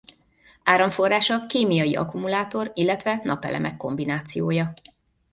Áramforrása 0.63 1.45
kémiai 1.45 1.95
akkumulátor 1.95 2.71
illetve 2.73 3.19
napelemek 3.23 3.77
kombinációja. 3.77 4.73